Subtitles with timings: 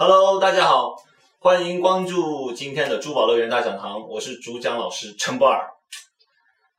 [0.00, 0.94] Hello，大家好，
[1.40, 5.68] 欢迎关注今天的珠宝乐园大讲堂，我是主讲老师陈博尔。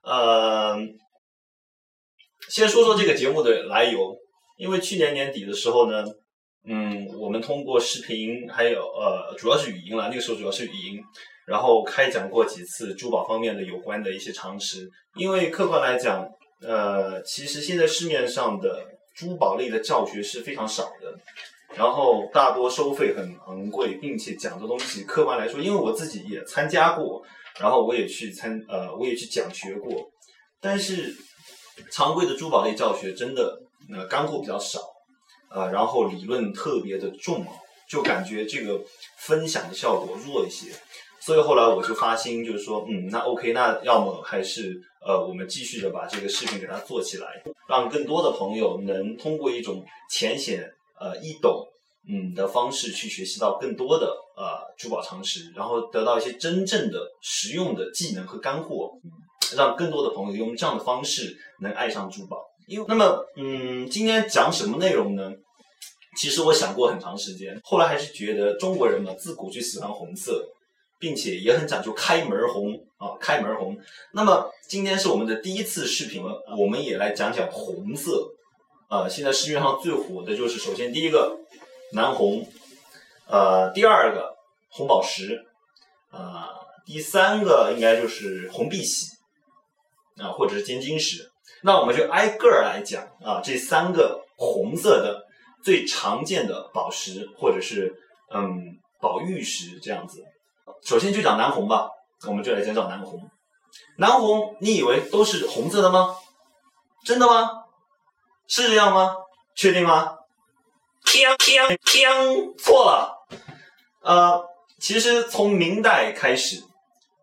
[0.04, 0.78] 呃，
[2.50, 4.16] 先说说这个节目的来由，
[4.56, 6.06] 因为去年年底的时候呢，
[6.64, 11.04] 嗯，我们通过视频还有呃，主要是语音了，那个时候主要是语音，
[11.46, 14.90] 然后开讲过几次珠宝方面的有关的一些常识。
[15.16, 16.26] 因为客观来讲，
[16.62, 18.82] 呃，其实现在市面上的
[19.14, 21.14] 珠宝类的教学是非常少的。
[21.76, 27.24] 然后大多收费很昂贵，并且讲的东西，客观来说，因为我自己也参加过，
[27.60, 30.10] 然后我也去参呃，我也去讲学过，
[30.60, 31.16] 但是
[31.92, 33.58] 常规的珠宝类教学真的
[33.94, 34.80] 呃干货比较少，
[35.52, 37.46] 呃，然后理论特别的重，
[37.88, 38.82] 就感觉这个
[39.20, 40.72] 分享的效果弱一些，
[41.22, 47.28] 所以后来我就发心，就是说，嗯，那 OK，那要么还是呃，我们继续的把这个视频给它做起来，
[47.70, 50.68] 让更多的朋友能通过一种浅显。
[51.00, 51.66] 呃，易懂
[52.08, 58.92] 嗯的方式去学习到更多的呃珠宝常识，然后得到一些真正的实用的技能和干货，
[59.56, 62.38] 让更多的朋友用这样的方式能爱上珠宝。
[62.68, 65.32] 因为那么嗯，今天讲什么内容呢？
[66.18, 70.44] 其实我想过很长时间，后来还是觉得中国人嘛，自古就喜欢红色，
[71.00, 73.78] 并且也很讲究开门红啊，开门红。
[74.14, 78.32] 那么今天是我们的第一次视频了，我们也来讲讲红色。
[78.90, 81.38] 呃，现在市面上最火的就是首先第一个
[81.94, 82.44] 南红，
[83.28, 84.36] 呃，第二个
[84.72, 85.46] 红宝石，
[86.12, 86.50] 呃，
[86.88, 89.06] 第三个应该就是红碧玺，
[90.18, 91.30] 啊，或者是尖晶石。
[91.62, 95.24] 那我们就挨个儿来讲啊，这三个红色的
[95.64, 97.94] 最常见的宝石或者是
[98.34, 100.24] 嗯宝玉石这样子。
[100.84, 101.90] 首先就讲南红吧，
[102.26, 103.22] 我们就来讲讲南红。
[103.98, 106.16] 南红，你以为都是红色的吗？
[107.06, 107.66] 真的吗？
[108.50, 109.16] 是这样吗？
[109.56, 110.18] 确定吗？
[111.06, 113.16] 锵锵锵，错了。
[114.02, 114.44] 呃，
[114.80, 116.58] 其实从明代开始，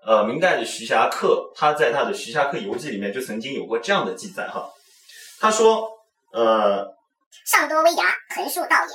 [0.07, 4.71] 呃，明代的徐霞客他在他的《徐霞客游记》里面就曾经有过这样的记载哈。
[5.41, 5.89] 他说，
[6.33, 6.87] 呃，
[7.45, 8.05] 上多危崖，
[8.37, 8.89] 横竖倒眼，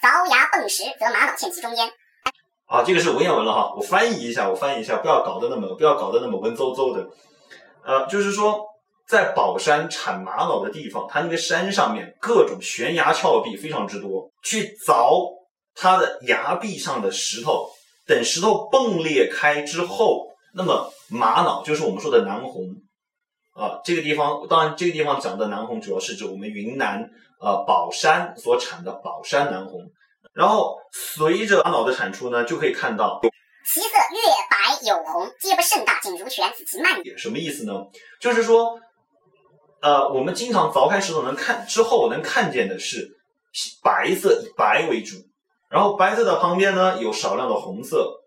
[0.00, 1.90] 凿牙迸石，则玛瑙嵌其中焉。
[2.66, 7.08] 啊，这个是文言文了哈，我翻译一下，我翻译一下，不要搞得那么不要搞得那么文绉绉的。
[7.84, 8.64] 呃，就是说。
[9.08, 15.32] 在宝山产玛瑙的地方，它那个山上面各种悬崖峭壁非常之多，去凿
[15.76, 17.70] 它的崖壁上的石头，
[18.04, 22.64] 等石头迸裂开之后，那么玛瑙就是我们说的南红
[23.54, 23.78] 啊。
[23.84, 27.08] 这个地方当然，这个地方讲的南红主要是指我们云南
[27.40, 29.82] 呃宝山所产的宝山南红。
[30.34, 33.20] 然后随着玛瑙的产出呢，就可以看到
[33.72, 34.18] 其色月
[34.50, 37.16] 白有红，皆不甚大，仅如泉此其蔓也。
[37.16, 37.72] 什么意思呢？
[38.20, 38.80] 就是说。
[39.80, 43.16] 呃，我们经常凿开石头能看之后能看见的是
[43.82, 45.16] 白色，以白为主，
[45.68, 48.22] 然后白色的旁边呢有少量的红色，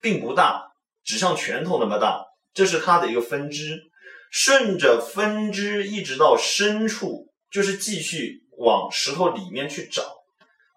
[0.00, 0.72] 并不大，
[1.04, 3.84] 只像拳头那么大，这是它的一个分支。
[4.30, 10.02] 顺着分支一直到深处，就是继续往石头里面去找，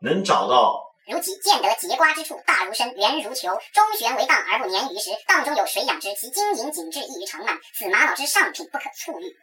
[0.02, 0.82] 能找到。
[1.06, 9.36] 如其见得结瓜之处，大如身，圆如球，中悬为荡而不粘于石，荡中有水养之，其晶莹紧致，异于常满，此玛瑙之上品，不可猝遇。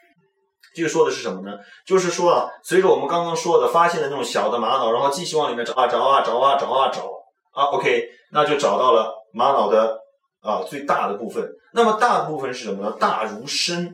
[0.74, 1.56] 这个说的是什么呢？
[1.86, 7.10] 就是说啊，随着我们刚刚说的发现的那种小的玛瑙，然后继续往里面找啊找啊找啊找啊找
[7.52, 9.98] 啊，OK，那就找到了玛瑙的
[10.40, 11.48] 啊最大的部分。
[11.72, 12.96] 那么大部分是什么呢？
[12.98, 13.92] 大如参。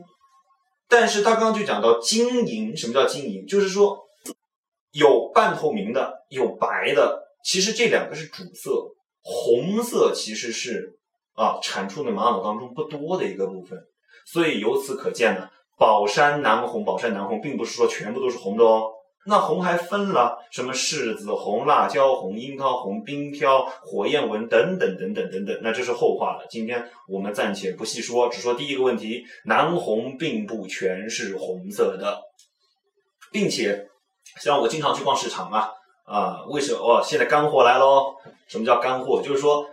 [0.87, 3.45] 但是他刚刚就讲到晶莹，什么叫晶莹？
[3.47, 3.97] 就是说
[4.91, 7.23] 有半透明的，有白的。
[7.43, 8.71] 其实这两个是主色，
[9.21, 10.97] 红色其实是
[11.33, 13.79] 啊产出的玛瑙当中不多的一个部分。
[14.27, 15.49] 所以由此可见呢。
[15.77, 18.91] 宝山南红，宝山南红并不是说全部都是红的哦。
[19.27, 25.59] 那红还分了什么柿子红、辣椒红、樱桃红、冰飘、火焰纹等等等等等等。
[25.63, 32.21] 那这是后话了，今天我们暂且不细说，只说第一个问题：南红并不全是红色的，
[33.31, 33.87] 并且
[34.39, 35.71] 像我经常去逛市场啊
[36.05, 37.01] 啊，为什么哦？
[37.03, 38.13] 现在干货来喽？
[38.47, 39.21] 什么叫干货？
[39.21, 39.65] 就是说。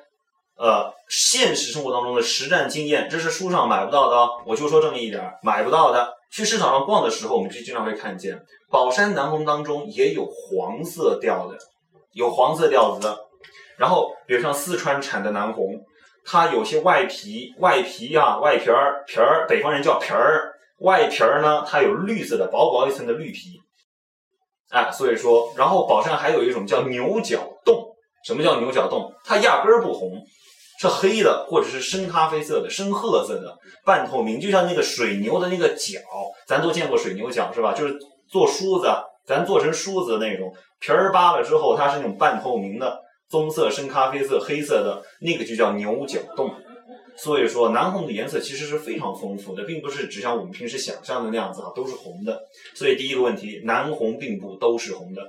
[0.56, 4.28] 呃，现实生活当中的实战经验，这是书上买不到的。
[4.46, 6.12] 我就说这么一点，买不到的。
[6.30, 8.40] 去市场上逛的时候，我们就经常会看见，
[8.70, 11.58] 宝山南红当中也有黄色调的，
[12.12, 13.18] 有黄色调子的。
[13.76, 15.80] 然后，比如像四川产的南红，
[16.24, 23.60] 它有些外皮，外皮啊，外皮儿皮儿，北方人叫皮儿，外皮儿呢，它有绿色的，薄薄一层的绿皮。
[24.70, 27.51] 哎，所以说，然后宝山还有一种叫牛角。
[28.24, 29.12] 什么叫牛角洞？
[29.24, 30.12] 它压根儿不红。
[30.78, 36.00] 是黑的，或者是深咖啡色的、深褐色的、半透明，就像那个水牛的那个角，
[36.48, 37.72] 咱都见过水牛角是吧？
[37.72, 37.96] 就是
[38.28, 38.88] 做梳子，
[39.24, 42.98] 咱做成梳子的那种皮儿扒了之后，它是那种半透明的，
[43.30, 46.52] 棕色、深咖啡色、黑色的那个就叫牛角洞。
[47.16, 52.40] 所以说，南红的颜色其实是非常丰富的，并不是只像我们平时想象的那样子啊，都是红的。
[52.74, 55.22] 所以第一个问题，南红并不都是红的。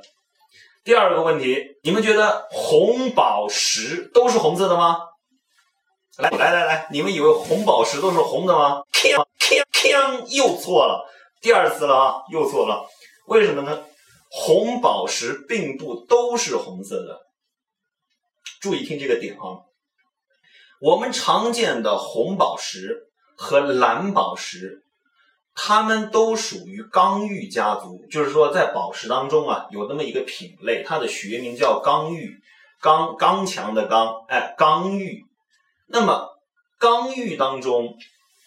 [0.83, 4.97] 第二个问题，你们觉得红宝石都是红色的吗？
[6.17, 8.83] 来来来来，你们以为红宝石都是红的吗？
[8.91, 11.09] 锵锵锵，又错了，
[11.41, 12.85] 第二次了啊，又错了。
[13.27, 13.85] 为什么呢？
[14.29, 17.21] 红宝石并不都是红色的。
[18.59, 19.63] 注意听这个点啊。
[20.81, 23.07] 我们常见的红宝石
[23.37, 24.83] 和蓝宝石，
[25.55, 32.35] 它们都属于刚玉家族，就是说在宝石当中啊，有那么一个品类，它的学名叫刚玉，
[32.81, 35.23] 刚刚强的刚，哎，刚玉。
[35.87, 36.27] 那么
[36.79, 37.95] 刚玉当中，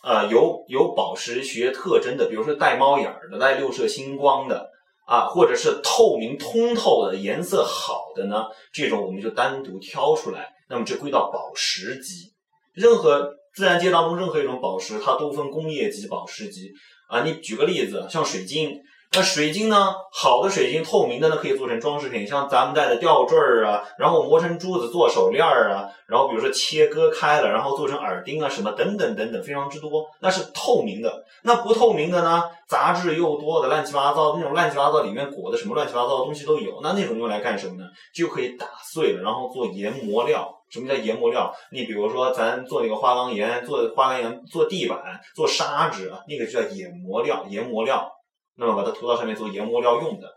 [0.03, 4.69] 啊，有有宝石学特征的，比如说带猫眼的、带六色星光的
[5.07, 10.53] 啊，或者是透明通透的、颜色好的呢，这种我们就单独挑出来。
[10.69, 12.33] 那么这归到宝石级，
[12.75, 16.73] 任何自然界当中任何一种宝石，它都分工业级、宝石级
[17.07, 17.23] 啊。
[17.23, 18.83] 你举个例子，像水晶。
[19.13, 19.95] 那水晶呢？
[20.13, 30.05] 好的水晶，透明的呢，可以做成装饰品，像咱们戴的吊坠儿啊，然后磨成珠子做手链儿啊，然后比如说切割开了，然后做成耳钉啊，什么等等等等，非常之多。
[30.21, 31.25] 那是透明的。
[31.43, 32.43] 那不透明的呢？
[32.69, 36.81] 杂质又多的，乱七八糟那种，乱七八糟里面裹的什么乱七八糟的东西都有。
[36.83, 37.85] 那那种用来干什么呢？
[38.13, 40.53] 就可以打碎了，然后做研磨料。
[40.71, 41.55] 什么叫研磨料？
[41.71, 48.13] 你比如说咱做那个花岗岩，做花岗岩做地板，做砂纸，那个就叫研磨料，研磨料。
[48.59, 50.33] 那么把它涂到上面做研磨料用的，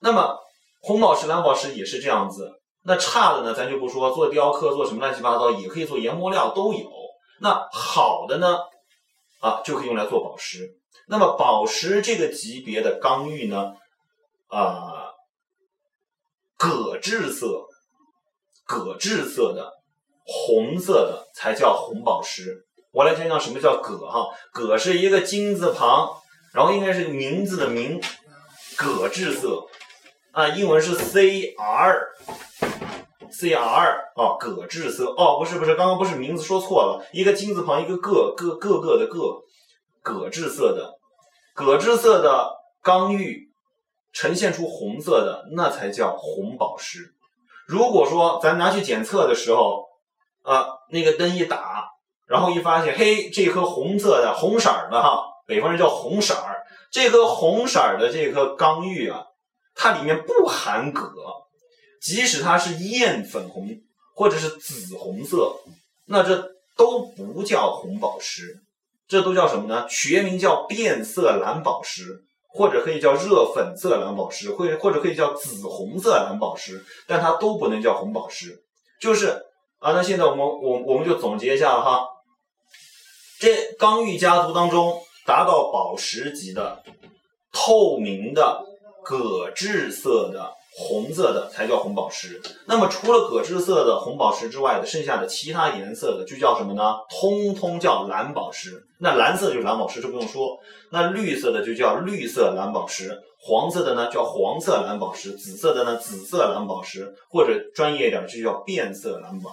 [0.00, 0.38] 那么
[0.80, 2.58] 红宝石、蓝宝石也是这样子。
[2.84, 6.90] 那差的呢，咱就不说，做雕刻、做什么乱七八糟也可以做研磨料都有。
[7.40, 8.58] 那好的呢，
[9.40, 10.78] 啊就可以用来做宝石。
[11.06, 13.74] 那么宝石这个级别的刚玉呢，
[14.46, 15.12] 啊，
[16.56, 17.67] 铬质色、
[18.68, 19.72] 铬质色的
[20.24, 22.66] 红色的才叫红宝石。
[22.92, 26.10] 我来讲讲什么叫铬哈，铬是一个金字旁。
[26.54, 28.00] 然后应该是名字的名，
[28.74, 29.66] 铬质色，
[30.32, 39.42] 啊，英文是 C R，C R 啊，铬质色哦，不是不是，刚刚不是名字说错了，一个金字旁，一个个个个个的个，
[40.02, 40.98] 铬质色的，
[41.54, 42.50] 铬质色的
[42.82, 43.50] 刚玉
[44.14, 47.12] 呈现出红色的，那才叫红宝石。
[47.68, 49.84] 如果说咱拿去检测的时候，
[50.42, 51.84] 啊，那个灯一打，
[52.26, 55.22] 然后一发现，嘿，这颗红色的红色的哈。
[55.46, 59.22] 北方人叫红色儿，这颗红色的这颗刚玉啊，
[59.74, 61.12] 它里面不含铬，
[62.00, 63.68] 即使它是艳粉红
[64.14, 65.54] 或者是紫红色，
[66.06, 68.62] 那这都不叫红宝石，
[69.06, 69.86] 这都叫什么呢？
[69.90, 78.62] 学名叫变色蓝宝石，或者可以叫热粉色蓝宝石，或或者可以叫紫红色蓝宝石，但它都不能叫红宝石。
[79.00, 79.28] 就是
[79.78, 82.06] 啊，那现在我们我我们就总结一下哈，
[83.38, 85.00] 这刚玉家族当中。
[85.26, 86.82] 达到宝石级的、
[87.52, 88.64] 透明的、
[89.04, 92.40] 铬质色的、红色的才叫红宝石。
[92.66, 96.94] 那么除了铬质色的红宝石之外的，剩下的其他颜色的就叫什么呢？
[97.10, 98.80] 通通叫蓝宝石。
[99.00, 100.56] 那蓝色就是蓝宝石，这不用说。
[100.90, 109.50] 那绿色的就叫绿色蓝宝石，黄色的呢叫黄色蓝宝石，紫色的呢紫色蓝宝石，或者专业一点就叫变色蓝宝。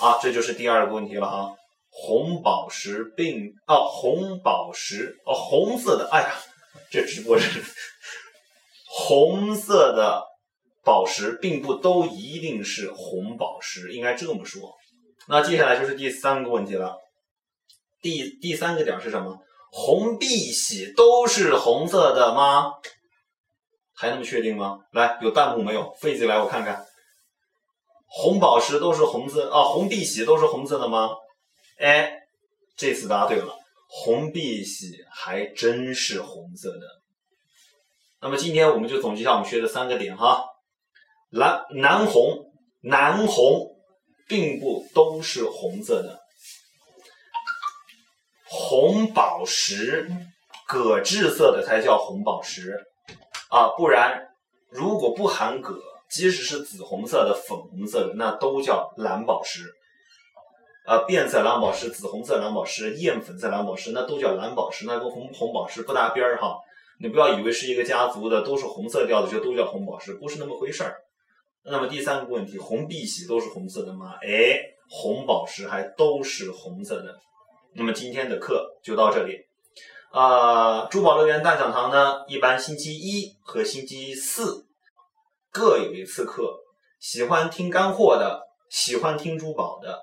[0.00, 1.50] 啊，这就是第二个问题了哈。
[1.90, 6.34] 红宝石并哦，红宝石哦，红色的，哎呀，
[6.90, 7.60] 这直播是
[8.86, 10.22] 红色的
[10.84, 14.74] 宝石，并不都一定是红宝石，应该这么说。
[15.28, 16.96] 那接下来就是第三个问题了，
[18.00, 19.38] 第第三个点是什么？
[19.70, 22.72] 红碧玺都是红色的吗？
[23.94, 24.78] 还那么确定吗？
[24.92, 25.92] 来，有弹幕没有？
[26.00, 26.86] 飞起来，我看看。
[28.06, 31.10] 红宝石都是红色啊，红碧玺都是红色的吗？
[31.78, 32.10] 哎，
[32.76, 33.54] 这次答对了，
[33.88, 36.86] 红碧玺还真是红色的。
[38.22, 40.44] 那么今天我们就总结一下我们学的三个点哈，
[41.30, 42.46] 蓝南红
[42.80, 43.76] 南红
[44.26, 46.18] 并不都是红色的，
[48.44, 50.10] 红宝石
[50.66, 52.78] 铬质色的才叫红宝石
[53.50, 54.28] 啊，不然
[54.70, 55.74] 如果不含铬，
[56.10, 59.74] 即使是紫红色的、粉红色的，那都叫蓝宝石。
[60.86, 66.56] 啊，变色蓝宝石、紫红色蓝宝石、艳粉色蓝宝石，那都叫蓝宝石，那跟红红宝石不搭边儿哈。
[66.98, 70.96] 你不要以为是一个家族的都是红色调的就都叫红宝石，不是那么回事儿。
[71.70, 74.14] 那么第三个问题，红碧玺都是红色的吗？
[74.22, 74.58] 哎，
[74.88, 77.18] 红宝石还都是红色的。
[77.74, 79.46] 那么今天的课就到这里。
[80.10, 84.66] 啊，珠宝乐园大讲堂呢，一般星期一和星期四
[85.52, 86.58] 各有一次课。
[86.98, 90.00] 喜欢听干货的，喜欢听珠宝的，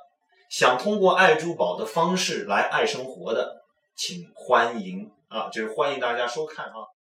[0.50, 3.63] 想通过爱珠宝的方式来爱生活的，
[3.98, 6.94] 请欢迎啊，就是欢迎大家收看啊。